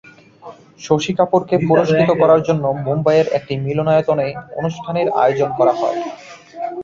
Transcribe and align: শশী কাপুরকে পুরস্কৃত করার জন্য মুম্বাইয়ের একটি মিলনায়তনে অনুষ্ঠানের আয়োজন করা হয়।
শশী 0.79 1.11
কাপুরকে 1.17 1.55
পুরস্কৃত 1.67 2.11
করার 2.21 2.41
জন্য 2.47 2.63
মুম্বাইয়ের 2.85 3.27
একটি 3.37 3.53
মিলনায়তনে 3.65 4.27
অনুষ্ঠানের 4.59 5.07
আয়োজন 5.21 5.49
করা 5.59 5.73
হয়। 5.79 5.99